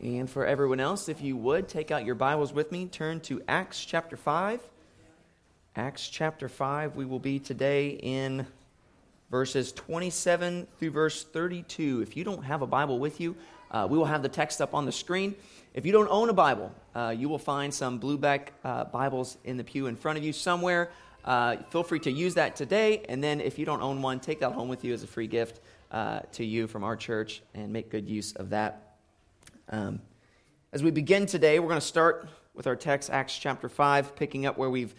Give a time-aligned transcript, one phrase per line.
[0.00, 3.42] And for everyone else, if you would, take out your Bibles with me, turn to
[3.48, 4.60] Acts chapter 5.
[5.74, 8.46] Acts chapter 5, we will be today in
[9.28, 12.00] verses 27 through verse 32.
[12.02, 13.34] If you don't have a Bible with you,
[13.72, 15.34] uh, we will have the text up on the screen.
[15.74, 19.56] If you don't own a Bible, uh, you will find some blueback uh, Bibles in
[19.56, 20.92] the pew in front of you somewhere.
[21.24, 23.04] Uh, feel free to use that today.
[23.08, 25.26] And then if you don't own one, take that home with you as a free
[25.26, 28.87] gift uh, to you from our church and make good use of that.
[29.68, 30.00] Um,
[30.72, 34.46] as we begin today, we're going to start with our text, Acts chapter 5, picking
[34.46, 34.94] up where we've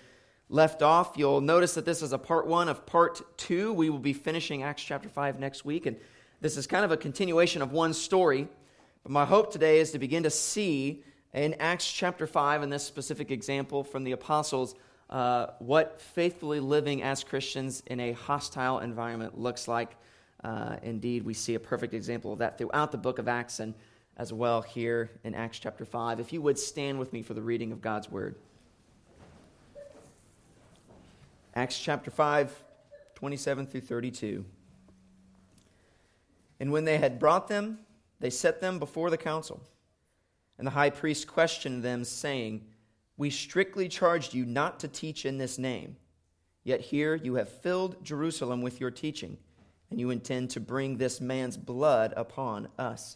[0.49, 1.13] left off.
[1.15, 3.73] You'll notice that this is a part one of part two.
[3.73, 5.85] We will be finishing Acts chapter 5 next week.
[5.85, 5.97] And
[6.41, 8.47] this is kind of a continuation of one story.
[9.03, 11.03] But my hope today is to begin to see
[11.33, 14.75] in Acts chapter 5, in this specific example from the apostles,
[15.09, 19.95] uh, what faithfully living as Christians in a hostile environment looks like.
[20.43, 23.73] Uh, indeed, we see a perfect example of that throughout the book of Acts and
[24.19, 26.19] as well here in Acts chapter 5.
[26.19, 28.35] If you would stand with me for the reading of God's word.
[31.55, 32.53] Acts chapter 5,
[33.15, 34.43] 27 through 32.
[36.59, 37.79] And when they had brought them,
[38.19, 39.61] they set them before the council.
[40.57, 42.65] And the high priest questioned them, saying,
[43.15, 45.95] We strictly charged you not to teach in this name.
[46.65, 49.37] Yet here you have filled Jerusalem with your teaching,
[49.89, 53.15] and you intend to bring this man's blood upon us.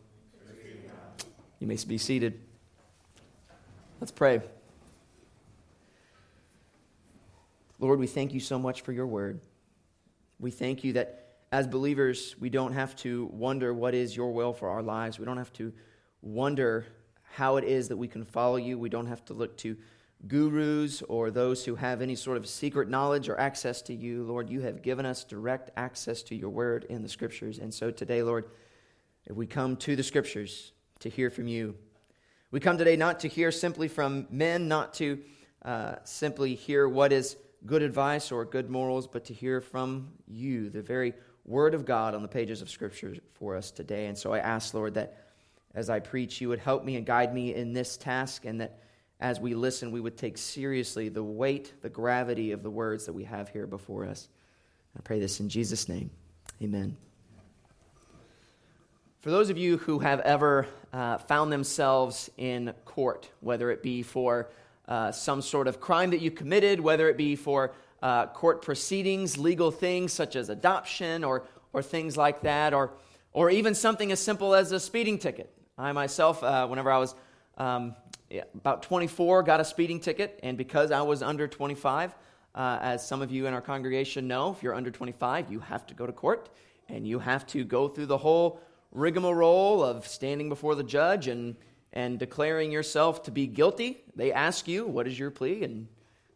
[1.61, 2.39] You may be seated.
[3.99, 4.41] Let's pray.
[7.77, 9.39] Lord, we thank you so much for your word.
[10.39, 14.53] We thank you that as believers, we don't have to wonder what is your will
[14.53, 15.19] for our lives.
[15.19, 15.71] We don't have to
[16.23, 16.87] wonder
[17.35, 18.79] how it is that we can follow you.
[18.79, 19.77] We don't have to look to
[20.27, 24.23] gurus or those who have any sort of secret knowledge or access to you.
[24.23, 27.59] Lord, you have given us direct access to your word in the scriptures.
[27.59, 28.45] And so today, Lord,
[29.27, 31.75] if we come to the scriptures to hear from you,
[32.51, 35.19] we come today not to hear simply from men, not to
[35.63, 40.69] uh, simply hear what is good advice or good morals, but to hear from you,
[40.69, 41.13] the very
[41.45, 44.07] Word of God on the pages of Scripture for us today.
[44.07, 45.25] And so I ask, Lord, that
[45.73, 48.79] as I preach, you would help me and guide me in this task, and that
[49.19, 53.13] as we listen, we would take seriously the weight, the gravity of the words that
[53.13, 54.27] we have here before us.
[54.97, 56.09] I pray this in Jesus' name.
[56.61, 56.97] Amen.
[59.21, 64.01] For those of you who have ever uh, found themselves in court, whether it be
[64.01, 64.49] for
[64.87, 67.71] uh, some sort of crime that you committed, whether it be for
[68.01, 72.93] uh, court proceedings, legal things such as adoption or, or things like that, or,
[73.31, 75.53] or even something as simple as a speeding ticket.
[75.77, 77.13] I myself, uh, whenever I was
[77.59, 77.95] um,
[78.27, 82.15] yeah, about 24, got a speeding ticket, and because I was under 25,
[82.55, 85.85] uh, as some of you in our congregation know, if you're under 25, you have
[85.85, 86.49] to go to court
[86.89, 88.59] and you have to go through the whole
[88.91, 91.55] rigmarole of standing before the judge and,
[91.93, 94.03] and declaring yourself to be guilty.
[94.15, 95.63] They ask you, What is your plea?
[95.63, 95.87] And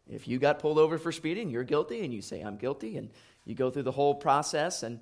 [0.08, 3.10] if you got pulled over for speeding, you're guilty, and you say, I'm guilty, and
[3.44, 4.82] you go through the whole process.
[4.82, 5.00] And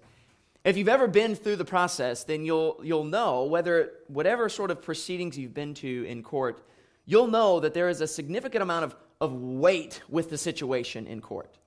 [0.64, 4.80] if you've ever been through the process, then you'll, you'll know whether, whatever sort of
[4.80, 6.66] proceedings you've been to in court,
[7.04, 11.20] you'll know that there is a significant amount of, of weight with the situation in
[11.20, 11.58] court.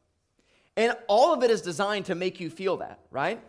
[0.76, 3.40] And all of it is designed to make you feel that, right?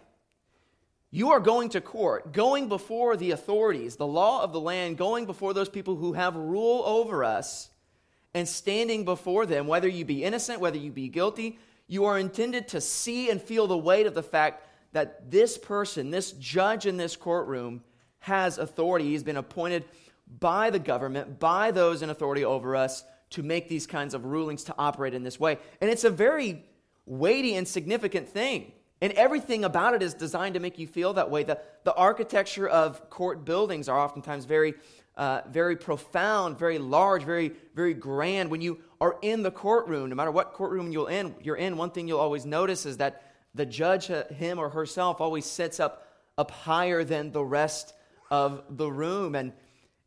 [1.10, 5.24] You are going to court, going before the authorities, the law of the land, going
[5.24, 7.70] before those people who have rule over us
[8.34, 12.68] and standing before them, whether you be innocent, whether you be guilty, you are intended
[12.68, 16.98] to see and feel the weight of the fact that this person, this judge in
[16.98, 17.82] this courtroom,
[18.20, 19.06] has authority.
[19.06, 19.84] He's been appointed
[20.38, 24.64] by the government, by those in authority over us, to make these kinds of rulings,
[24.64, 25.58] to operate in this way.
[25.80, 26.64] And it's a very
[27.06, 28.72] weighty and significant thing.
[29.00, 31.44] And everything about it is designed to make you feel that way.
[31.44, 34.74] The, the architecture of court buildings are oftentimes very
[35.18, 38.50] uh, very profound, very large, very, very grand.
[38.50, 41.90] When you are in the courtroom, no matter what courtroom you're in, you're in, one
[41.90, 43.22] thing you'll always notice is that
[43.52, 46.06] the judge, uh, him or herself, always sits up,
[46.38, 47.94] up higher than the rest
[48.30, 49.34] of the room.
[49.34, 49.52] And,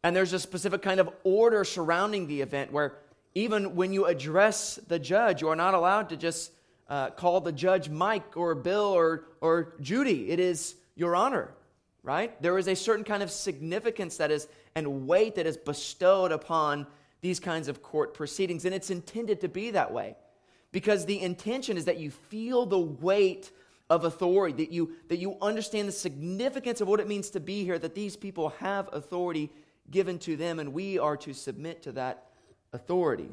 [0.02, 2.98] and there's a specific kind of order surrounding the event where
[3.36, 6.54] even when you address the judge, you are not allowed to just
[6.92, 10.30] uh, call the judge Mike or Bill or, or Judy.
[10.30, 11.56] It is your honor.
[12.04, 12.40] right?
[12.42, 16.88] There is a certain kind of significance that is and weight that is bestowed upon
[17.22, 20.16] these kinds of court proceedings, and it's intended to be that way
[20.72, 23.52] because the intention is that you feel the weight
[23.90, 27.64] of authority, that you, that you understand the significance of what it means to be
[27.64, 29.52] here, that these people have authority
[29.92, 32.28] given to them, and we are to submit to that
[32.74, 33.30] authority.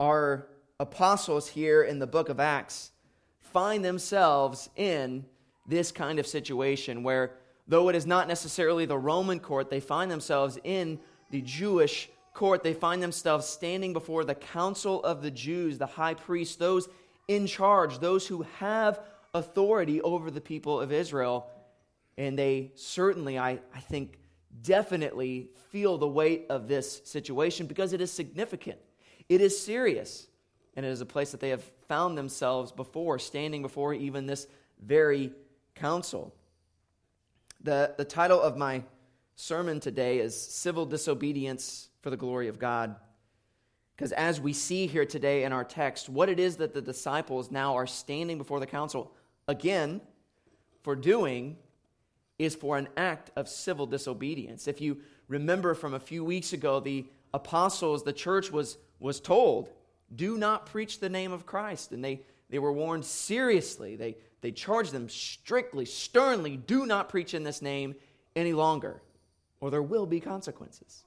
[0.00, 0.48] Our
[0.80, 2.90] apostles here in the book of Acts
[3.40, 5.24] find themselves in
[5.66, 7.34] this kind of situation where,
[7.68, 10.98] though it is not necessarily the Roman court, they find themselves in
[11.30, 12.62] the Jewish court.
[12.62, 16.88] They find themselves standing before the council of the Jews, the high priest, those
[17.28, 19.00] in charge, those who have
[19.34, 21.48] authority over the people of Israel.
[22.18, 24.18] And they certainly, I, I think,
[24.62, 28.78] definitely feel the weight of this situation because it is significant.
[29.28, 30.26] It is serious.
[30.74, 34.46] And it is a place that they have found themselves before, standing before even this
[34.80, 35.32] very
[35.74, 36.34] council.
[37.62, 38.82] The, the title of my
[39.36, 42.96] sermon today is Civil Disobedience for the Glory of God.
[43.96, 47.50] Because as we see here today in our text, what it is that the disciples
[47.50, 49.12] now are standing before the council
[49.46, 50.00] again
[50.82, 51.56] for doing
[52.38, 54.66] is for an act of civil disobedience.
[54.66, 54.98] If you
[55.28, 59.68] remember from a few weeks ago, the apostles, the church was, was told,
[60.14, 61.92] do not preach the name of Christ.
[61.92, 63.96] And they, they were warned seriously.
[63.96, 67.94] They, they charged them strictly, sternly, do not preach in this name
[68.34, 69.02] any longer,
[69.60, 71.04] or there will be consequences.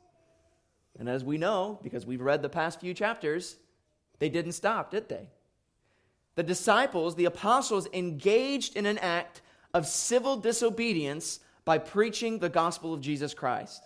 [0.98, 3.58] And as we know, because we've read the past few chapters,
[4.20, 5.28] they didn't stop, did they?
[6.36, 9.42] The disciples, the apostles, engaged in an act
[9.74, 13.84] of civil disobedience by preaching the gospel of Jesus Christ.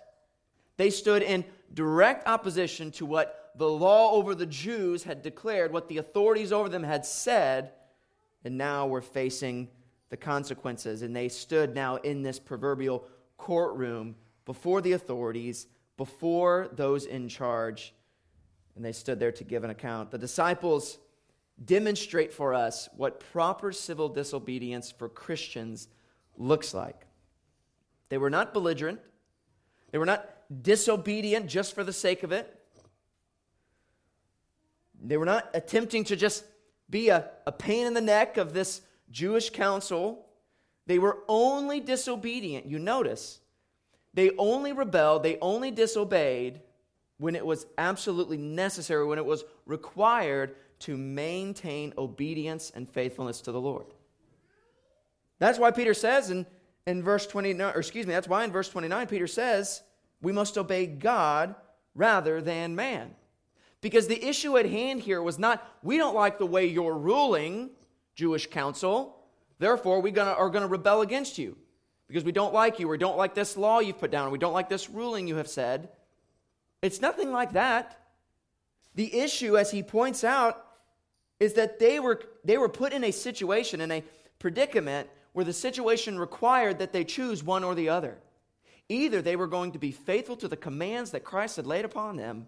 [0.77, 5.89] They stood in direct opposition to what the law over the Jews had declared, what
[5.89, 7.73] the authorities over them had said,
[8.45, 9.67] and now were facing
[10.09, 11.01] the consequences.
[11.01, 13.03] And they stood now in this proverbial
[13.37, 14.15] courtroom
[14.45, 15.67] before the authorities,
[15.97, 17.93] before those in charge,
[18.77, 20.09] and they stood there to give an account.
[20.09, 20.97] The disciples
[21.65, 25.89] demonstrate for us what proper civil disobedience for Christians
[26.37, 27.05] looks like.
[28.07, 29.01] They were not belligerent,
[29.91, 30.29] they were not
[30.63, 32.55] disobedient just for the sake of it.
[35.01, 36.43] They were not attempting to just
[36.89, 38.81] be a, a pain in the neck of this
[39.11, 40.25] Jewish council.
[40.87, 42.65] They were only disobedient.
[42.65, 43.39] You notice,
[44.13, 46.61] they only rebelled, they only disobeyed
[47.17, 53.51] when it was absolutely necessary, when it was required to maintain obedience and faithfulness to
[53.51, 53.85] the Lord.
[55.37, 56.45] That's why Peter says in,
[56.87, 59.83] in verse 29, or excuse me, that's why in verse 29, Peter says,
[60.21, 61.55] we must obey God
[61.93, 63.15] rather than man.
[63.81, 67.69] Because the issue at hand here was not, we don't like the way you're ruling,
[68.15, 69.15] Jewish council,
[69.59, 71.57] therefore we gonna, are going to rebel against you.
[72.07, 74.31] Because we don't like you, or we don't like this law you've put down, or
[74.31, 75.89] we don't like this ruling you have said.
[76.81, 77.99] It's nothing like that.
[78.95, 80.65] The issue, as he points out,
[81.39, 84.03] is that they were, they were put in a situation, in a
[84.39, 88.17] predicament, where the situation required that they choose one or the other.
[88.89, 92.17] Either they were going to be faithful to the commands that Christ had laid upon
[92.17, 92.47] them,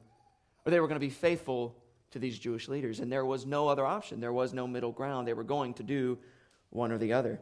[0.65, 1.75] or they were going to be faithful
[2.11, 2.99] to these Jewish leaders.
[2.99, 5.27] And there was no other option, there was no middle ground.
[5.27, 6.17] They were going to do
[6.69, 7.39] one or the other.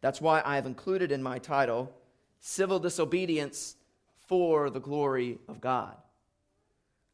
[0.00, 1.92] That's why I have included in my title
[2.40, 3.76] Civil Disobedience
[4.26, 5.94] for the Glory of God.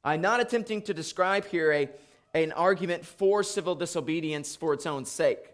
[0.05, 1.89] I'm not attempting to describe here a,
[2.33, 5.51] an argument for civil disobedience for its own sake.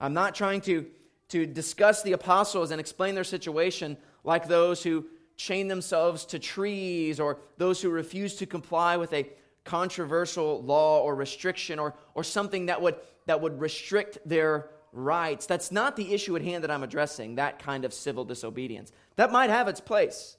[0.00, 0.86] I'm not trying to,
[1.28, 5.04] to discuss the apostles and explain their situation like those who
[5.38, 9.30] chain themselves to trees or those who refuse to comply with a
[9.64, 15.46] controversial law or restriction or, or something that would, that would restrict their rights.
[15.46, 18.92] That's not the issue at hand that I'm addressing, that kind of civil disobedience.
[19.16, 20.36] That might have its place,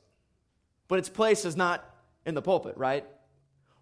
[0.88, 1.84] but its place is not
[2.26, 3.06] in the pulpit, right?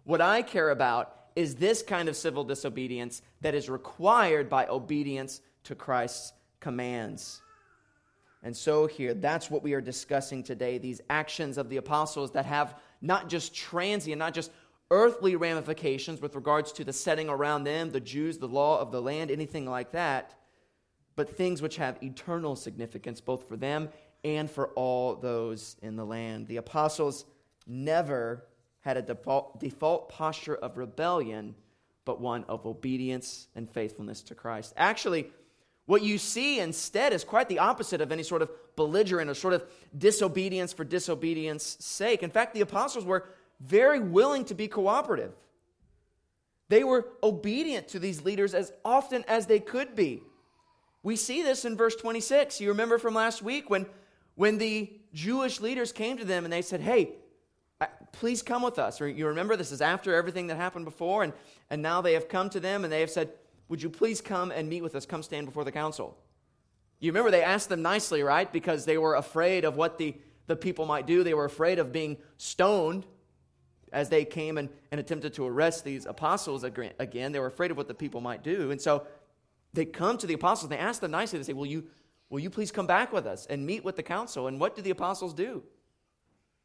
[0.04, 5.40] What I care about is this kind of civil disobedience that is required by obedience
[5.64, 7.42] to Christ's commands.
[8.42, 12.46] And so, here, that's what we are discussing today these actions of the apostles that
[12.46, 14.52] have not just transient, not just
[14.90, 19.02] earthly ramifications with regards to the setting around them, the Jews, the law of the
[19.02, 20.34] land, anything like that,
[21.16, 23.88] but things which have eternal significance both for them
[24.24, 26.46] and for all those in the land.
[26.46, 27.24] The apostles
[27.66, 28.46] never
[28.80, 31.54] had a default, default posture of rebellion,
[32.04, 34.72] but one of obedience and faithfulness to Christ.
[34.76, 35.30] Actually,
[35.88, 39.54] what you see instead is quite the opposite of any sort of belligerent or sort
[39.54, 39.64] of
[39.96, 42.22] disobedience for disobedience sake.
[42.22, 43.24] In fact, the apostles were
[43.58, 45.32] very willing to be cooperative.
[46.68, 50.20] They were obedient to these leaders as often as they could be.
[51.02, 52.60] We see this in verse 26.
[52.60, 53.86] You remember from last week when,
[54.34, 57.12] when the Jewish leaders came to them and they said, Hey,
[58.12, 59.00] please come with us.
[59.00, 61.32] You remember this is after everything that happened before, and,
[61.70, 63.32] and now they have come to them and they have said,
[63.68, 65.06] Would you please come and meet with us?
[65.06, 66.16] Come stand before the council.
[67.00, 68.50] You remember they asked them nicely, right?
[68.50, 71.22] Because they were afraid of what the, the people might do.
[71.22, 73.06] They were afraid of being stoned
[73.92, 77.32] as they came and, and attempted to arrest these apostles again.
[77.32, 78.70] They were afraid of what the people might do.
[78.70, 79.06] And so
[79.72, 81.38] they come to the apostles they ask them nicely.
[81.38, 81.84] They say, Will you,
[82.30, 84.46] will you please come back with us and meet with the council?
[84.46, 85.62] And what do the apostles do?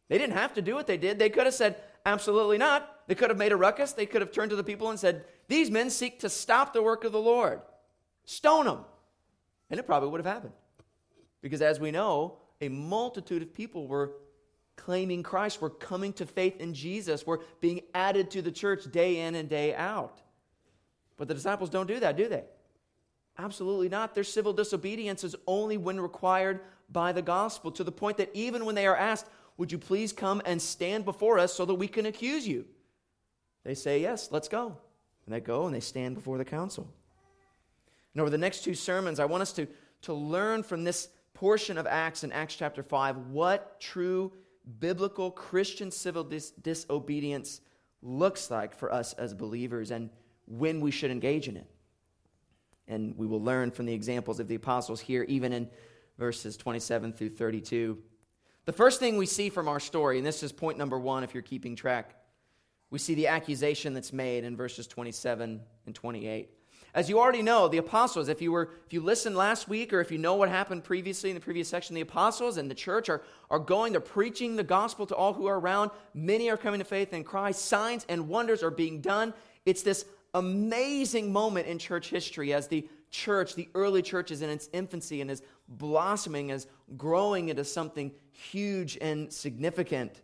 [0.10, 1.20] They didn't have to do what they did.
[1.20, 3.08] They could have said, Absolutely not.
[3.08, 3.94] They could have made a ruckus.
[3.94, 6.82] They could have turned to the people and said, These men seek to stop the
[6.82, 7.62] work of the Lord.
[8.26, 8.80] Stone them.
[9.70, 10.54] And it probably would have happened.
[11.42, 14.14] Because as we know, a multitude of people were
[14.76, 19.22] claiming Christ, were coming to faith in Jesus, were being added to the church day
[19.22, 20.22] in and day out.
[21.18, 22.44] But the disciples don't do that, do they?
[23.38, 24.16] Absolutely not.
[24.16, 28.66] Their civil disobedience is only when required by the gospel, to the point that even
[28.66, 31.88] when they are asked, Would you please come and stand before us so that we
[31.88, 32.66] can accuse you?
[33.64, 34.78] They say, Yes, let's go.
[35.26, 36.88] And they go and they stand before the council.
[38.14, 39.68] And over the next two sermons, I want us to,
[40.04, 44.32] to learn from this portion of Acts in Acts chapter 5 what true
[44.80, 47.62] biblical Christian civil dis- disobedience
[48.02, 50.10] looks like for us as believers and
[50.46, 51.68] when we should engage in it.
[52.88, 55.70] And we will learn from the examples of the apostles here, even in
[56.18, 57.98] verses 27 through 32.
[58.66, 61.34] The first thing we see from our story, and this is point number one if
[61.34, 62.16] you're keeping track,
[62.94, 66.48] we see the accusation that's made in verses 27 and 28.
[66.94, 70.00] As you already know, the apostles, if you were if you listened last week or
[70.00, 73.10] if you know what happened previously in the previous section, the apostles and the church
[73.10, 75.90] are, are going, they're preaching the gospel to all who are around.
[76.14, 77.66] Many are coming to faith in Christ.
[77.66, 79.34] Signs and wonders are being done.
[79.66, 84.52] It's this amazing moment in church history as the church, the early church is in
[84.52, 90.22] its infancy and is blossoming, is growing into something huge and significant.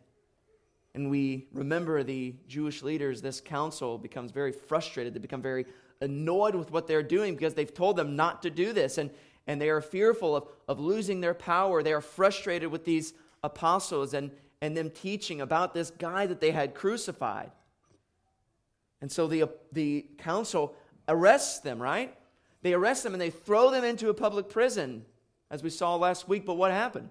[0.96, 5.13] And we remember the Jewish leaders, this council becomes very frustrated.
[5.13, 5.65] They become very
[6.01, 8.98] annoyed with what they're doing because they've told them not to do this.
[8.98, 9.12] And,
[9.48, 11.84] and they are fearful of, of losing their power.
[11.84, 14.31] They are frustrated with these apostles and,
[14.62, 17.51] and them teaching about this guy that they had crucified.
[19.01, 20.75] And so the, the council
[21.08, 22.15] arrests them, right?
[22.62, 25.05] They arrest them and they throw them into a public prison,
[25.50, 26.46] as we saw last week.
[26.46, 27.10] But what happened?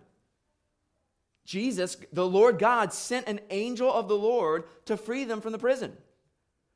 [1.48, 5.58] Jesus, the Lord God, sent an angel of the Lord to free them from the
[5.58, 5.96] prison.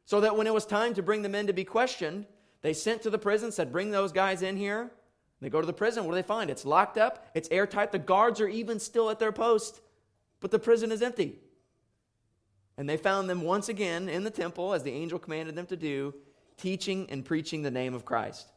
[0.07, 2.25] So that when it was time to bring the men to be questioned,
[2.63, 4.91] they sent to the prison, said, Bring those guys in here.
[5.43, 6.07] They go to the prison.
[6.07, 6.49] What do they find?
[6.49, 7.93] It's locked up, it's airtight.
[7.93, 9.83] The guards are even still at their post,
[10.41, 11.39] but the prison is empty.
[12.79, 15.77] And they found them once again in the temple, as the angel commanded them to
[15.77, 16.15] do,
[16.57, 18.51] teaching and preaching the name of Christ.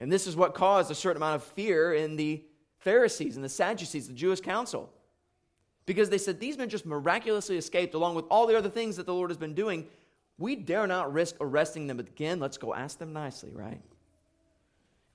[0.00, 2.44] And this is what caused a certain amount of fear in the
[2.82, 4.92] Pharisees and the Sadducees, the Jewish council.
[5.86, 9.06] Because they said, These men just miraculously escaped along with all the other things that
[9.06, 9.86] the Lord has been doing.
[10.38, 12.40] We dare not risk arresting them again.
[12.40, 13.80] Let's go ask them nicely, right?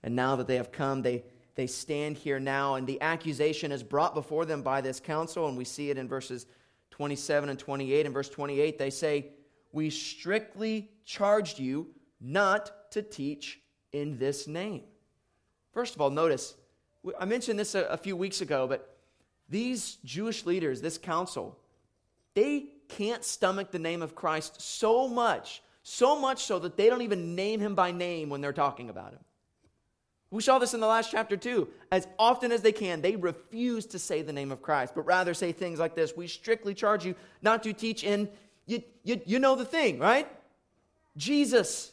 [0.04, 1.24] And now that they have come, they,
[1.56, 5.58] they stand here now, and the accusation is brought before them by this council, and
[5.58, 6.46] we see it in verses
[6.92, 8.06] 27 and 28.
[8.06, 9.32] In verse 28, they say,
[9.74, 11.88] We strictly charged you
[12.22, 13.60] not to teach
[13.92, 14.84] in this name.
[15.74, 16.56] First of all, notice,
[17.20, 18.98] I mentioned this a, a few weeks ago, but
[19.50, 21.58] these Jewish leaders, this council,
[22.34, 27.02] they can't stomach the name of Christ so much, so much so that they don't
[27.02, 29.20] even name him by name when they're talking about him.
[30.30, 31.70] We saw this in the last chapter too.
[31.92, 35.34] As often as they can, they refuse to say the name of Christ, but rather
[35.34, 38.30] say things like this We strictly charge you not to teach in,
[38.66, 40.28] you, you, you know the thing, right?
[41.16, 41.92] Jesus,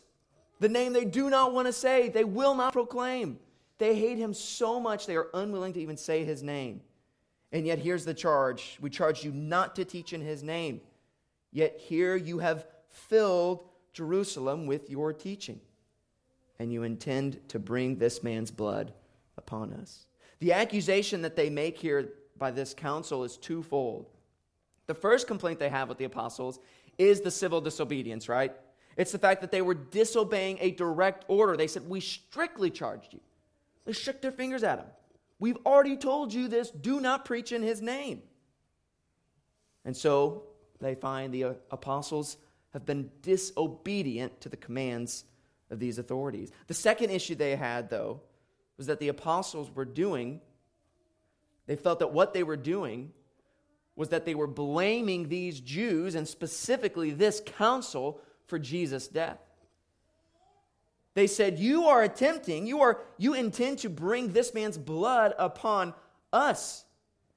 [0.59, 3.39] the name they do not want to say, they will not proclaim.
[3.79, 6.81] They hate him so much they are unwilling to even say his name.
[7.53, 10.81] And yet, here's the charge we charge you not to teach in his name.
[11.53, 15.61] Yet, here you have filled Jerusalem with your teaching,
[16.59, 18.93] and you intend to bring this man's blood
[19.37, 20.07] upon us.
[20.41, 24.07] The accusation that they make here by this council is twofold.
[24.87, 26.59] The first complaint they have with the apostles
[26.99, 28.53] is the civil disobedience, right?
[28.97, 31.57] It's the fact that they were disobeying a direct order.
[31.57, 33.21] They said, We strictly charged you.
[33.85, 34.87] They shook their fingers at him.
[35.39, 36.71] We've already told you this.
[36.71, 38.23] Do not preach in his name.
[39.85, 40.45] And so
[40.81, 42.37] they find the uh, apostles
[42.73, 45.25] have been disobedient to the commands
[45.71, 46.51] of these authorities.
[46.67, 48.21] The second issue they had, though,
[48.77, 50.41] was that the apostles were doing,
[51.67, 53.13] they felt that what they were doing
[53.97, 59.39] was that they were blaming these Jews and specifically this council for Jesus' death.
[61.15, 65.95] They said, You are attempting, you, are, you intend to bring this man's blood upon
[66.33, 66.85] us.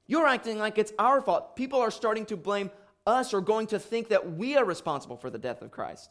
[0.06, 1.54] You're acting like it's our fault.
[1.54, 2.70] People are starting to blame
[3.06, 6.10] us or going to think that we are responsible for the death of Christ.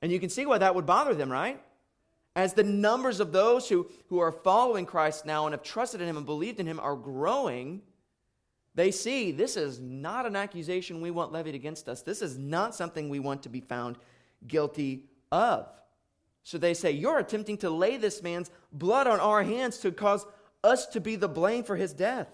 [0.00, 1.62] And you can see why that would bother them, right?
[2.34, 6.08] As the numbers of those who, who are following Christ now and have trusted in
[6.08, 7.82] him and believed in him are growing,
[8.74, 12.02] they see this is not an accusation we want levied against us.
[12.02, 13.96] This is not something we want to be found
[14.46, 15.68] guilty of.
[16.44, 20.26] So they say, You're attempting to lay this man's blood on our hands to cause
[20.64, 22.28] us to be the blame for his death.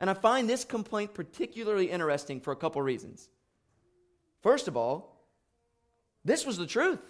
[0.00, 3.28] And I find this complaint particularly interesting for a couple reasons.
[4.42, 5.26] First of all,
[6.24, 7.00] this was the truth.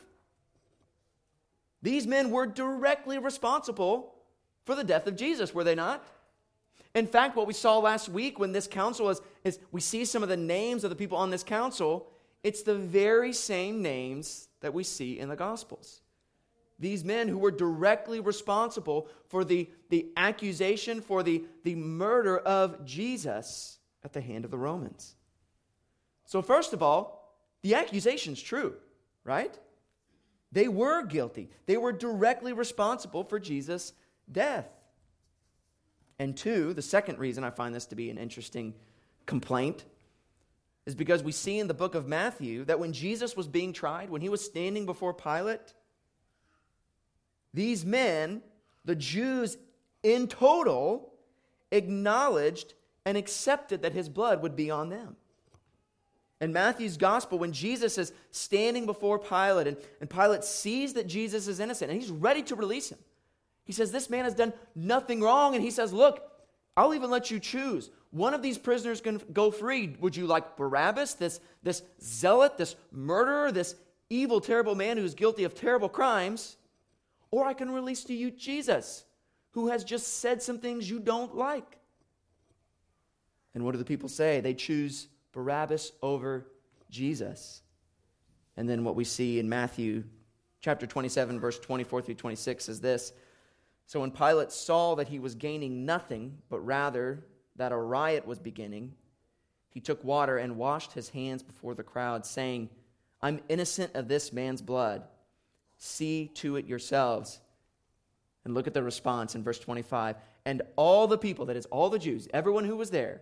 [1.83, 4.15] These men were directly responsible
[4.67, 6.05] for the death of Jesus, were they not?
[6.95, 10.23] In fact, what we saw last week when this council is, is we see some
[10.23, 12.09] of the names of the people on this council,
[12.43, 16.03] it's the very same names that we see in the Gospels.
[16.79, 22.85] These men who were directly responsible for the, the accusation, for the, the murder of
[22.87, 25.15] Jesus at the hand of the Romans.
[26.25, 28.75] So, first of all, the accusation's true,
[29.25, 29.59] right?
[30.53, 31.51] They were guilty.
[31.67, 33.93] They were directly responsible for Jesus'
[34.31, 34.69] death.
[36.19, 38.75] And two, the second reason I find this to be an interesting
[39.27, 39.85] complaint
[40.87, 44.11] is because we see in the book of Matthew that when Jesus was being tried,
[44.11, 45.75] when he was standing before Pilate,
[47.53, 48.43] these men,
[48.85, 49.57] the Jews
[50.03, 51.13] in total,
[51.71, 55.17] acknowledged and accepted that his blood would be on them.
[56.41, 61.47] In Matthew's gospel, when Jesus is standing before Pilate and, and Pilate sees that Jesus
[61.49, 62.99] is innocent and he's ready to release him,
[63.65, 65.55] he says, This man has done nothing wrong.
[65.55, 66.23] And he says, Look,
[66.77, 67.91] I'll even let you choose.
[68.11, 69.97] One of these prisoners can go free.
[70.01, 73.77] Would you like Barabbas, this, this zealot, this murderer, this
[74.09, 76.57] evil, terrible man who's guilty of terrible crimes?
[77.31, 79.05] Or I can release to you Jesus,
[79.53, 81.79] who has just said some things you don't like.
[83.55, 84.41] And what do the people say?
[84.41, 86.47] They choose Barabbas over
[86.91, 87.63] Jesus.
[88.57, 90.05] And then what we see in Matthew
[90.61, 93.13] chapter 27, verse 24 through 26 is this.
[93.87, 97.25] So when Pilate saw that he was gaining nothing, but rather
[97.61, 98.95] that a riot was beginning,
[99.69, 102.71] he took water and washed his hands before the crowd, saying,
[103.21, 105.03] I'm innocent of this man's blood.
[105.77, 107.39] See to it yourselves.
[108.47, 110.17] And look at the response in verse 25.
[110.47, 113.21] And all the people, that is, all the Jews, everyone who was there,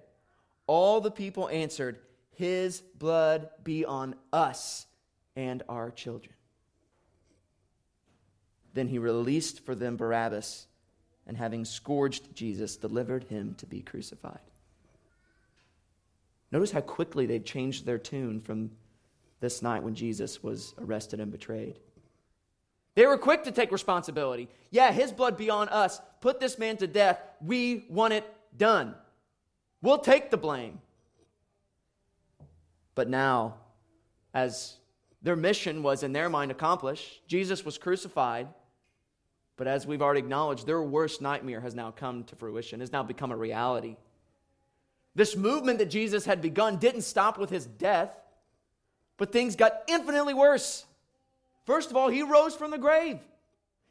[0.68, 1.98] all the people answered,
[2.30, 4.86] His blood be on us
[5.34, 6.34] and our children.
[8.72, 10.68] Then he released for them Barabbas,
[11.28, 14.40] and having scourged Jesus, delivered him to be crucified.
[16.50, 18.70] Notice how quickly they've changed their tune from
[19.40, 21.78] this night when Jesus was arrested and betrayed.
[22.94, 24.48] They were quick to take responsibility.
[24.70, 26.00] Yeah, his blood be on us.
[26.20, 27.20] Put this man to death.
[27.40, 28.24] We want it
[28.56, 28.94] done.
[29.82, 30.80] We'll take the blame.
[32.96, 33.54] But now,
[34.34, 34.78] as
[35.22, 38.48] their mission was in their mind accomplished, Jesus was crucified.
[39.58, 43.02] But as we've already acknowledged, their worst nightmare has now come to fruition, has now
[43.02, 43.96] become a reality.
[45.16, 48.12] This movement that Jesus had begun didn't stop with his death,
[49.16, 50.86] but things got infinitely worse.
[51.66, 53.18] First of all, he rose from the grave.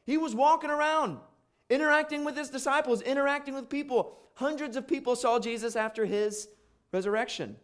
[0.06, 1.20] He was walking around,
[1.70, 4.18] interacting with his disciples, interacting with people.
[4.36, 6.48] Hundreds of people saw Jesus after his
[6.94, 7.58] resurrection.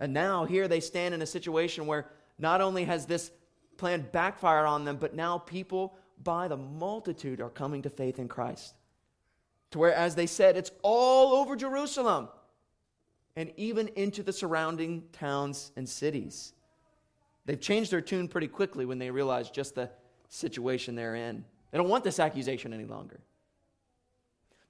[0.00, 2.06] And now, here they stand in a situation where
[2.38, 3.30] not only has this
[3.76, 8.28] plan backfired on them, but now people by the multitude are coming to faith in
[8.28, 8.74] Christ.
[9.72, 12.28] To where, as they said, it's all over Jerusalem
[13.36, 16.52] and even into the surrounding towns and cities.
[17.44, 19.90] They've changed their tune pretty quickly when they realize just the
[20.28, 21.44] situation they're in.
[21.70, 23.20] They don't want this accusation any longer.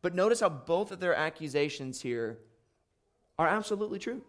[0.02, 2.38] But notice how both of their accusations here
[3.38, 4.22] are absolutely true.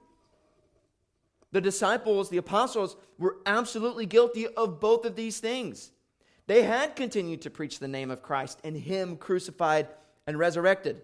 [1.52, 5.92] The disciples, the apostles, were absolutely guilty of both of these things.
[6.50, 9.88] They had continued to preach the name of Christ and Him crucified
[10.26, 11.04] and resurrected.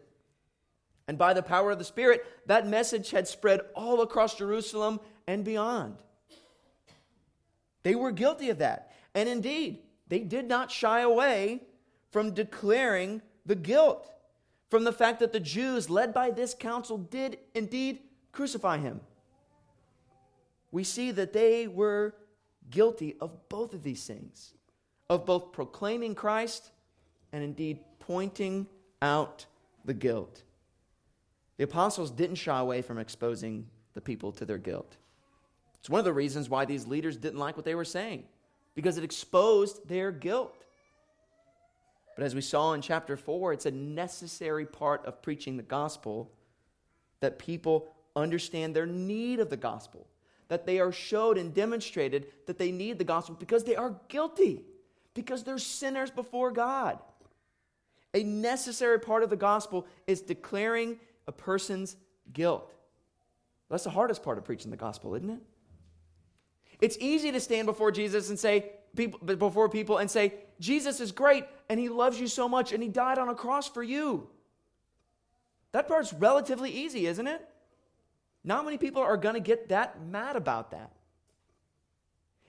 [1.07, 5.45] And by the power of the Spirit, that message had spread all across Jerusalem and
[5.45, 5.97] beyond.
[7.83, 8.91] They were guilty of that.
[9.13, 11.61] And indeed, they did not shy away
[12.09, 14.11] from declaring the guilt
[14.71, 17.99] from the fact that the Jews, led by this council, did indeed
[18.31, 18.99] crucify him.
[20.71, 22.15] We see that they were
[22.71, 24.55] guilty of both of these things
[25.09, 26.71] of both proclaiming Christ
[27.31, 28.67] and indeed pointing
[29.01, 29.45] out
[29.83, 30.43] the guilt.
[31.57, 34.97] The apostles didn't shy away from exposing the people to their guilt.
[35.79, 38.23] It's one of the reasons why these leaders didn't like what they were saying.
[38.75, 40.65] because it exposed their guilt.
[42.15, 46.31] But as we saw in chapter 4, it's a necessary part of preaching the gospel
[47.21, 50.07] that people understand their need of the gospel,
[50.49, 54.63] that they are showed and demonstrated that they need the gospel because they are guilty,
[55.15, 56.99] because they're sinners before God.
[58.13, 61.95] A necessary part of the gospel is declaring a person's
[62.31, 62.71] guilt.
[63.69, 65.41] That's the hardest part of preaching the gospel, isn't it?
[66.79, 71.11] It's easy to stand before Jesus and say, people, before people and say, Jesus is
[71.11, 74.27] great and he loves you so much and he died on a cross for you.
[75.71, 77.45] That part's relatively easy, isn't it?
[78.43, 80.91] Not many people are going to get that mad about that.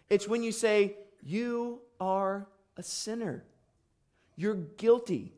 [0.09, 3.45] It's when you say, You are a sinner,
[4.37, 5.33] you're guilty.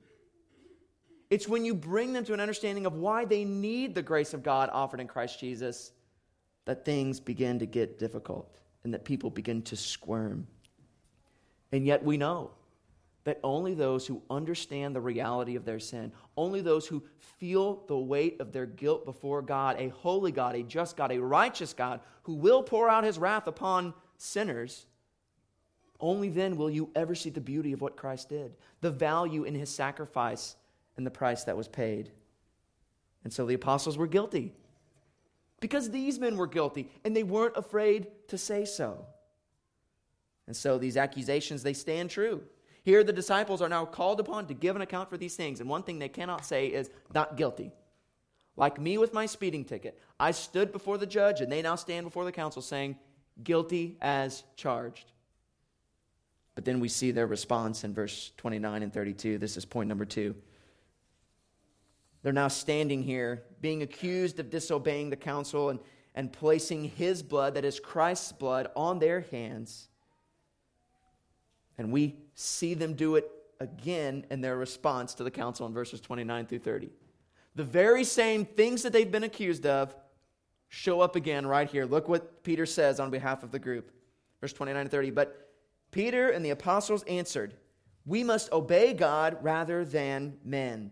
[1.31, 4.42] It's when you bring them to an understanding of why they need the grace of
[4.42, 5.92] God offered in Christ Jesus
[6.64, 10.46] that things begin to get difficult and that people begin to squirm.
[11.72, 12.53] And yet we know
[13.24, 17.98] that only those who understand the reality of their sin, only those who feel the
[17.98, 22.01] weight of their guilt before God, a holy God, a just God, a righteous God,
[22.22, 24.87] who will pour out his wrath upon sinners,
[26.00, 29.54] only then will you ever see the beauty of what Christ did, the value in
[29.54, 30.56] his sacrifice
[30.96, 32.11] and the price that was paid.
[33.24, 34.52] And so the apostles were guilty
[35.61, 39.06] because these men were guilty and they weren't afraid to say so.
[40.46, 42.42] And so these accusations, they stand true.
[42.82, 45.61] Here, the disciples are now called upon to give an account for these things.
[45.61, 47.70] And one thing they cannot say is, not guilty.
[48.56, 52.06] Like me with my speeding ticket, I stood before the judge, and they now stand
[52.06, 52.96] before the council saying,
[53.44, 55.12] guilty as charged.
[56.59, 59.38] But then we see their response in verse 29 and 32.
[59.38, 60.35] This is point number two.
[62.25, 65.79] They're now standing here, being accused of disobeying the council and,
[66.16, 69.87] and placing his blood, that is Christ's blood, on their hands.
[71.79, 76.01] And we see them do it again in their response to the council in verses
[76.01, 76.90] 29 through 30.
[77.55, 79.94] The very same things that they've been accused of
[80.71, 81.85] show up again right here.
[81.85, 83.92] Look what Peter says on behalf of the group.
[84.40, 85.11] Verse 29 and 30.
[85.12, 85.44] But
[85.90, 87.55] Peter and the apostles answered,
[88.07, 90.90] We must obey God rather than men.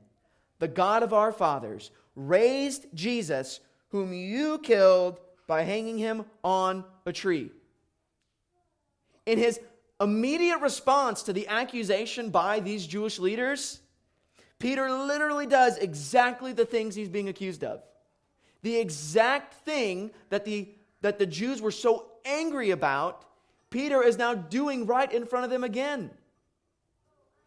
[0.58, 7.12] The God of our fathers raised Jesus, whom you killed by hanging him on a
[7.12, 7.50] tree.
[9.26, 9.60] In his
[10.00, 13.80] immediate response to the accusation by these Jewish leaders,
[14.58, 17.82] Peter literally does exactly the things he's being accused of.
[18.62, 20.68] The exact thing that the,
[21.02, 23.24] that the Jews were so angry about,
[23.70, 26.10] Peter is now doing right in front of them again.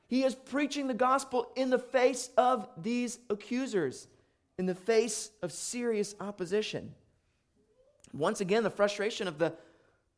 [0.08, 4.08] He is preaching the gospel in the face of these accusers,
[4.58, 6.94] in the face of serious opposition.
[8.12, 9.54] Once again, the frustration of the,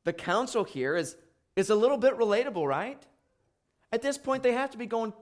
[0.06, 1.16] the council here is
[1.56, 3.02] is a little bit relatable, right?
[3.92, 5.14] At this point, they have to be going,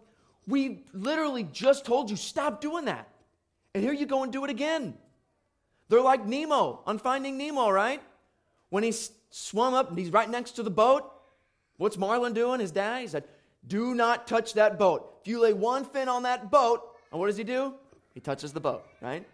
[0.48, 3.08] We literally just told you, stop doing that.
[3.74, 4.96] And here you go and do it again.
[5.89, 8.02] They're like Nemo on Finding Nemo, right?
[8.70, 8.92] When he
[9.30, 11.12] swam up and he's right next to the boat,
[11.78, 12.60] what's Marlin doing?
[12.60, 13.24] His dad, he said,
[13.65, 15.18] Do not touch that boat.
[15.22, 17.74] If you lay one fin on that boat, and what does he do?
[18.13, 19.26] He touches the boat, right?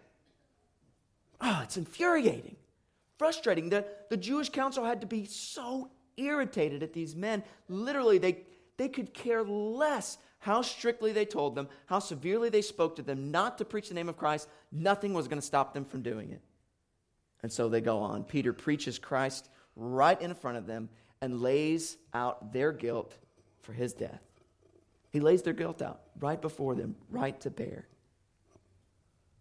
[1.40, 2.56] Oh, it's infuriating,
[3.18, 3.68] frustrating.
[3.68, 7.42] The, the Jewish council had to be so irritated at these men.
[7.68, 8.38] Literally, they,
[8.76, 13.30] they could care less how strictly they told them, how severely they spoke to them
[13.30, 14.48] not to preach the name of Christ.
[14.70, 16.40] Nothing was going to stop them from doing it.
[17.42, 18.24] And so they go on.
[18.24, 20.88] Peter preaches Christ right in front of them
[21.20, 23.14] and lays out their guilt
[23.60, 24.22] for his death.
[25.10, 27.86] He lays their guilt out right before them, right to bear.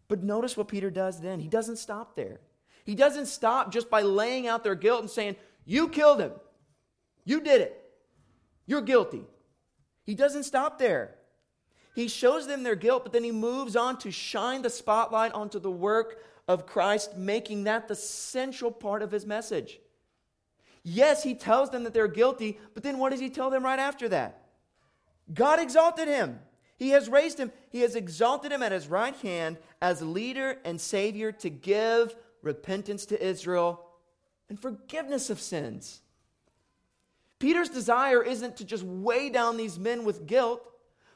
[0.08, 1.40] But notice what Peter does then.
[1.40, 2.40] He doesn't stop there.
[2.86, 6.32] He doesn't stop just by laying out their guilt and saying, You killed him.
[7.24, 7.82] You did it.
[8.68, 9.24] You're guilty.
[10.04, 11.16] He doesn't stop there.
[11.96, 15.60] He shows them their guilt, but then he moves on to shine the spotlight onto
[15.60, 19.80] the work of Christ, making that the central part of his message.
[20.88, 23.80] Yes, he tells them that they're guilty, but then what does he tell them right
[23.80, 24.44] after that?
[25.34, 26.40] God exalted him.
[26.78, 27.52] He has raised him.
[27.72, 33.08] He has exalted him at his right hand as leader and savior to give repentance
[33.08, 33.84] to Israel
[34.48, 36.02] and forgiveness of sins.
[37.40, 40.70] Peter's desire isn't to just weigh down these men with guilt,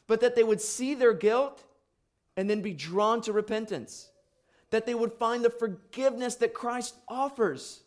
[0.07, 1.63] but that they would see their guilt
[2.35, 4.09] and then be drawn to repentance.
[4.71, 7.83] That they would find the forgiveness that Christ offers.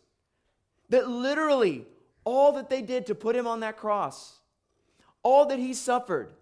[0.89, 1.85] That literally
[2.23, 4.39] all that they did to put him on that cross,
[5.23, 6.33] all that he suffered,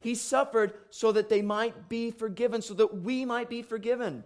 [0.00, 4.24] he suffered so that they might be forgiven, so that we might be forgiven.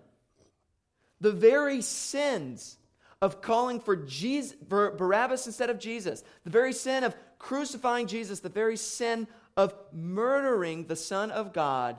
[1.20, 2.78] The very sins
[3.22, 8.48] of calling for, Jesus, Barabbas instead of Jesus, the very sin of crucifying Jesus, the
[8.48, 11.96] very sin of murdering the Son of God,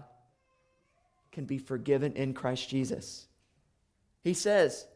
[1.32, 3.28] can be forgiven in Christ Jesus.
[4.24, 4.88] He says,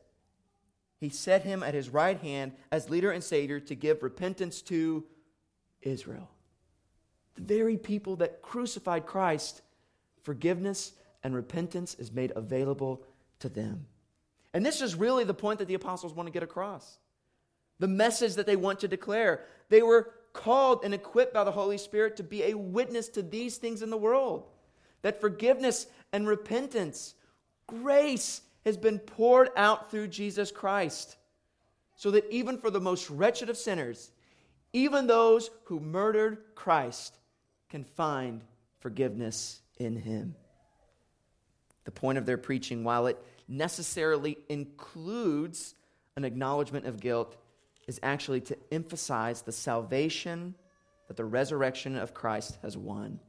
[1.01, 5.03] He set him at his right hand as leader and Savior to give repentance to
[5.81, 6.29] Israel.
[7.35, 9.63] The very people that crucified Christ,
[10.21, 13.03] forgiveness and repentance is made available
[13.39, 13.87] to them.
[14.53, 16.99] And this is really the point that the apostles want to get across.
[17.79, 19.45] The message that they want to declare.
[19.69, 23.57] They were called and equipped by the Holy Spirit to be a witness to these
[23.57, 24.45] things in the world.
[25.01, 27.15] That forgiveness and repentance,
[27.65, 31.17] grace has been poured out through Jesus Christ.
[31.95, 34.11] So that even for the most wretched of sinners,
[34.73, 37.17] even those who murdered Christ
[37.69, 38.41] can find
[38.79, 40.35] forgiveness in him.
[41.83, 45.75] The point of their preaching, while it necessarily includes
[46.15, 47.37] an acknowledgement of guilt,
[47.87, 50.55] is actually to emphasize the salvation
[51.07, 53.19] that the resurrection of Christ has won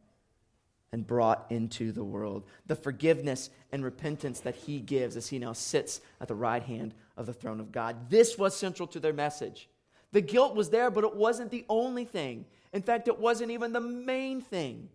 [0.93, 5.55] and brought into the world, the forgiveness and repentance that he gives as he now
[5.55, 8.11] sits at the right hand of the throne of God.
[8.11, 9.69] This was central to their message.
[10.13, 12.45] The guilt was there, but it wasn't the only thing.
[12.75, 14.91] In fact, it wasn't even the main thing.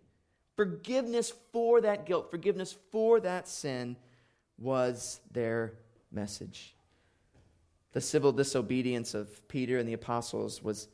[0.56, 3.96] Forgiveness for that guilt, forgiveness for that sin
[4.58, 5.74] was their
[6.12, 6.74] message.
[7.92, 10.88] The civil disobedience of Peter and the apostles was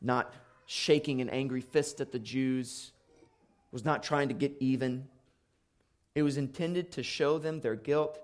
[0.00, 0.32] not
[0.66, 2.92] shaking an angry fist at the Jews,
[3.72, 5.08] was not trying to get even.
[6.14, 8.20] It was intended to show them their guilt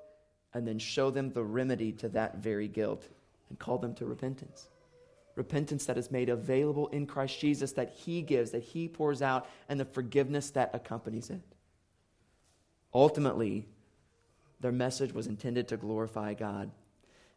[0.55, 3.09] and then show them the remedy to that very guilt
[3.49, 4.69] and call them to repentance.
[5.35, 9.49] Repentance that is made available in Christ Jesus, that He gives, that He pours out,
[9.69, 11.41] and the forgiveness that accompanies it.
[12.93, 13.67] Ultimately,
[14.61, 16.71] their message was intended to glorify God.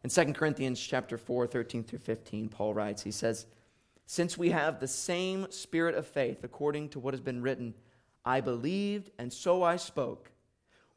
[0.02, 3.46] In 2 Corinthians chapter 4, 13 through 15, Paul writes, he says,
[4.06, 7.74] Since we have the same spirit of faith, according to what has been written,
[8.24, 10.30] I believed, and so I spoke.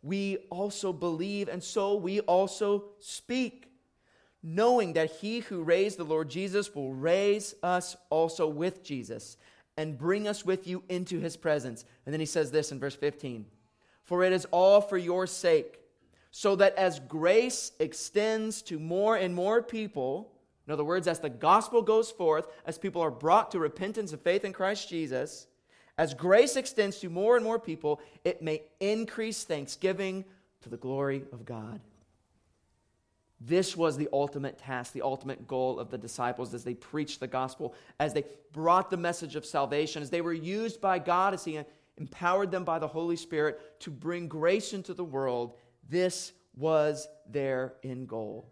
[0.02, 3.72] We also believe, and so we also speak,
[4.44, 9.38] knowing that he who raised the Lord Jesus will raise us also with Jesus
[9.78, 11.86] and bring us with you into his presence.
[12.06, 13.46] And then he says this in verse 15
[14.04, 15.80] For it is all for your sake
[16.38, 20.34] so that as grace extends to more and more people,
[20.68, 24.22] in other words, as the gospel goes forth, as people are brought to repentance and
[24.22, 25.48] faith in Christ Jesus,
[25.98, 30.26] as grace extends to more and more people, it may increase thanksgiving
[30.62, 31.80] to the glory of God.
[33.40, 37.28] This was the ultimate task, the ultimate goal of the disciples as they preached the
[37.28, 41.44] gospel, as they brought the message of salvation, as they were used by God, as
[41.46, 41.60] He
[41.98, 45.54] empowered them by the Holy Spirit to bring grace into the world
[45.88, 48.50] this was their end goal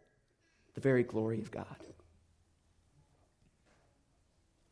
[0.74, 1.66] the very glory of God.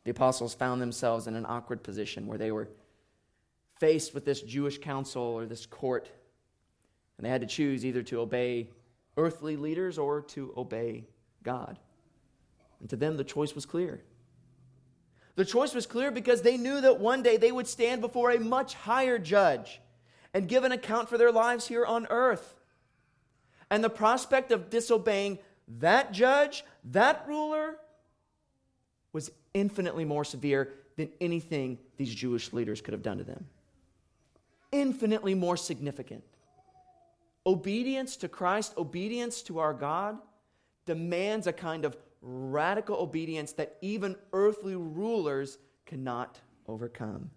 [0.04, 2.68] The apostles found themselves in an awkward position where they were
[3.78, 6.10] faced with this Jewish council or this court,
[7.16, 8.68] and they had to choose either to obey
[9.16, 11.04] earthly leaders or to obey
[11.42, 11.78] God.
[12.80, 14.02] And to them, the choice was clear.
[15.34, 18.40] The choice was clear because they knew that one day they would stand before a
[18.40, 19.80] much higher judge
[20.34, 22.54] and give an account for their lives here on earth.
[23.70, 25.38] And the prospect of disobeying
[25.80, 27.76] that judge, that ruler,
[29.12, 33.46] was infinitely more severe than anything these Jewish leaders could have done to them.
[34.70, 36.24] Infinitely more significant.
[37.44, 40.18] Obedience to Christ, obedience to our God,
[40.86, 46.38] demands a kind of radical obedience that even earthly rulers cannot
[46.68, 47.30] overcome.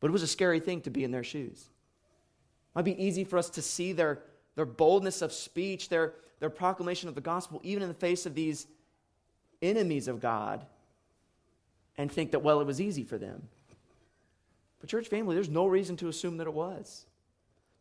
[0.00, 1.68] But it was a scary thing to be in their shoes.
[1.68, 4.22] It might be easy for us to see their,
[4.56, 8.34] their boldness of speech, their, their proclamation of the gospel, even in the face of
[8.34, 8.66] these
[9.62, 10.66] enemies of God,
[12.00, 13.46] and think that, well, it was easy for them.
[14.80, 17.04] But, church family, there's no reason to assume that it was.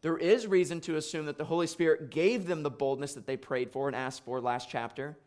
[0.02, 3.38] There is reason to assume that the Holy Spirit gave them the boldness that they
[3.38, 5.18] prayed for and asked for last chapter,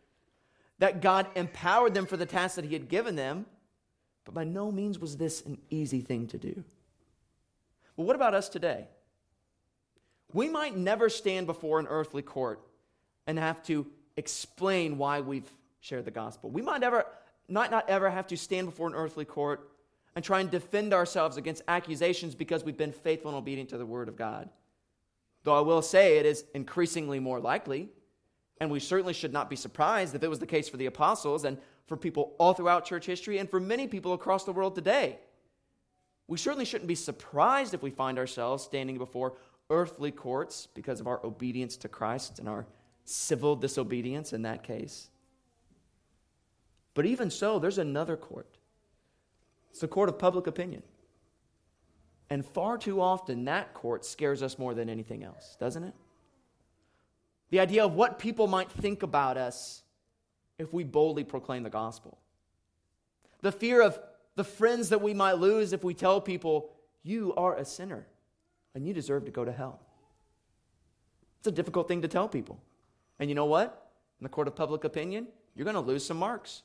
[0.79, 3.47] that God empowered them for the task that He had given them,
[4.27, 6.63] but by no means was this an easy thing to do.
[7.97, 8.89] Well, what about us today?
[10.35, 12.61] We might never stand before an earthly court
[13.27, 13.87] and have to
[14.19, 15.51] explain why we've
[15.81, 16.51] shared the gospel.
[16.51, 17.07] We might never,
[17.49, 19.69] not, not ever have to stand before an earthly court
[20.15, 23.87] and try and defend ourselves against accusations because we've been faithful and obedient to the
[23.87, 24.49] word of God.
[25.45, 27.89] Though I will say it is increasingly more likely,
[28.61, 31.45] and we certainly should not be surprised if it was the case for the apostles
[31.45, 35.19] and for people all throughout church history and for many people across the world today.
[36.29, 39.35] We certainly shouldn't be surprised if we find ourselves standing before
[39.69, 42.67] earthly courts because of our obedience to Christ and our
[43.05, 45.09] civil disobedience in that case.
[46.95, 48.59] But even so, there's another court.
[49.71, 50.83] It's the court of public opinion.
[52.29, 55.95] And far too often, that court scares us more than anything else, doesn't it?
[57.51, 59.83] The idea of what people might think about us
[60.59, 62.19] if we boldly proclaim the gospel.
[63.43, 63.99] The fear of
[64.37, 66.71] the friends that we might lose if we tell people,
[67.03, 68.07] you are a sinner
[68.75, 69.81] and you deserve to go to hell.
[71.41, 72.63] It's a difficult thing to tell people.
[73.19, 73.91] And you know what?
[74.21, 76.63] In the court of public opinion, you're going to lose some marks.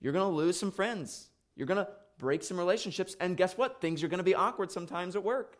[0.00, 1.28] You're going to lose some friends.
[1.56, 3.16] You're going to break some relationships.
[3.20, 3.80] And guess what?
[3.80, 5.58] Things are going to be awkward sometimes at work.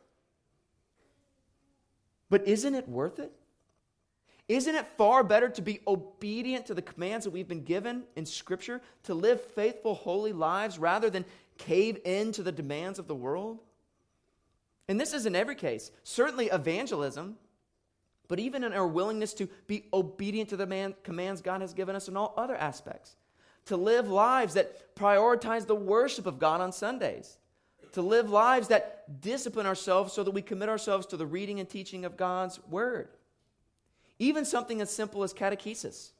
[2.31, 3.33] But isn't it worth it?
[4.49, 8.25] Isn't it far better to be obedient to the commands that we've been given in
[8.25, 11.27] Scripture, to live faithful, holy lives rather than
[11.59, 13.59] cave in to the demands of the world?
[14.89, 15.91] And this is in every case.
[16.03, 17.37] Certainly evangelism,
[18.27, 21.95] but even in our willingness to be obedient to the man, commands God has given
[21.95, 23.17] us in all other aspects.
[23.69, 27.39] To live lives that prioritize the worship of God on Sundays.
[27.93, 31.69] To live lives that discipline ourselves so that we commit ourselves to the reading and
[31.69, 33.09] teaching of God's Word.
[34.19, 36.11] Even something as simple as catechesis.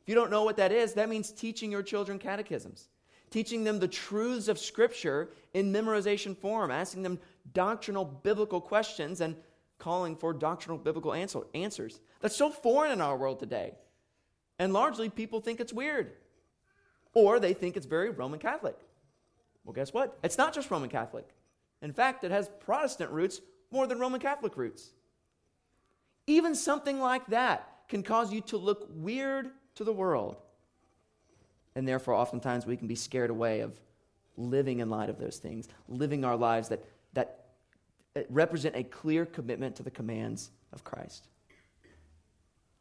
[0.00, 2.88] If you don't know what that is, that means teaching your children catechisms,
[3.30, 7.18] teaching them the truths of Scripture in memorization form, asking them
[7.52, 9.36] doctrinal biblical questions, and
[9.78, 12.00] calling for doctrinal biblical answer, answers.
[12.20, 13.72] That's so foreign in our world today.
[14.58, 16.12] And largely, people think it's weird,
[17.16, 18.76] or they think it's very Roman Catholic.
[19.64, 20.18] Well, guess what?
[20.22, 21.26] It's not just Roman Catholic.
[21.80, 24.90] In fact, it has Protestant roots more than Roman Catholic roots.
[26.26, 30.36] Even something like that can cause you to look weird to the world.
[31.74, 33.80] And therefore, oftentimes we can be scared away of
[34.36, 37.46] living in light of those things, living our lives that, that
[38.28, 41.28] represent a clear commitment to the commands of Christ.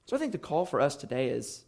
[0.07, 1.63] So I think the call for us today is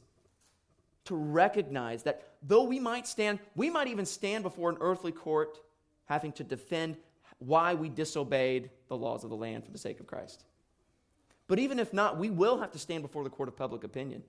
[1.06, 5.60] to recognize that though we might stand, we might even stand before an earthly court
[6.06, 6.97] having to defend
[7.39, 10.43] why we disobeyed the laws of the land for the sake of Christ.
[11.47, 14.23] But even if not, we will have to stand before the court of public opinion.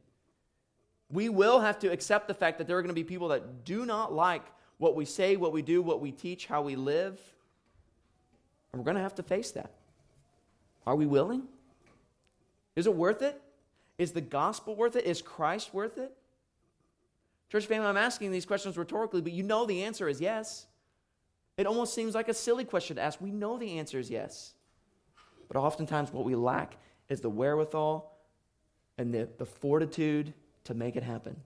[1.11, 3.64] We will have to accept the fact that there are going to be people that
[3.64, 4.44] do not like
[4.77, 7.18] what we say, what we do, what we teach, how we live.
[8.73, 9.73] And we're going to have to face that.
[10.87, 11.42] Are we willing?
[12.77, 13.40] Is it worth it?
[13.97, 15.05] Is the gospel worth it?
[15.05, 16.16] Is Christ worth it?
[17.51, 20.67] Church family, I'm asking these questions rhetorically, but you know the answer is yes.
[21.57, 23.21] It almost seems like a silly question to ask.
[23.21, 24.53] We know the answer is yes.
[25.49, 26.77] But oftentimes, what we lack
[27.09, 28.13] is the wherewithal
[28.99, 30.35] and the, the fortitude
[30.65, 31.37] to make it happen.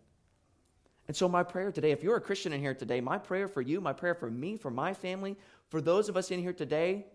[1.07, 3.61] And so, my prayer today, if you're a Christian in here today, my prayer for
[3.61, 5.37] you, my prayer for me, for my family,
[5.69, 7.07] for those of us in here today,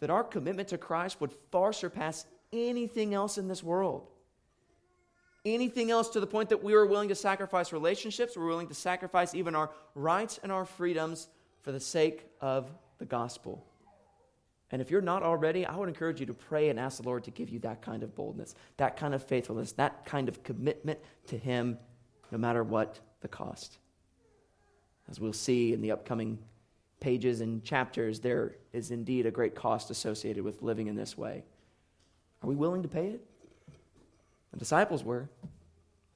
[0.00, 4.06] that our commitment to Christ would far surpass anything else in this world.
[5.54, 8.74] Anything else to the point that we are willing to sacrifice relationships, we're willing to
[8.74, 11.28] sacrifice even our rights and our freedoms
[11.62, 13.64] for the sake of the gospel.
[14.70, 17.24] And if you're not already, I would encourage you to pray and ask the Lord
[17.24, 20.98] to give you that kind of boldness, that kind of faithfulness, that kind of commitment
[21.28, 21.78] to Him,
[22.30, 23.78] no matter what the cost.
[25.08, 26.38] As we'll see in the upcoming
[27.00, 31.44] pages and chapters, there is indeed a great cost associated with living in this way.
[32.42, 33.24] Are we willing to pay it?
[34.52, 35.28] The disciples were.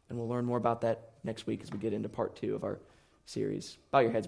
[0.09, 2.65] And we'll learn more about that next week as we get into part two of
[2.65, 2.79] our
[3.25, 3.79] series.
[3.91, 4.21] Bow your heads.